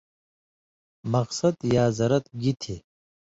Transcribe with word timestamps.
مقصد 1.13 1.55
یا 1.75 1.85
زرَت 1.97 2.25
گی 2.41 2.51
تھی؟ 2.61 2.75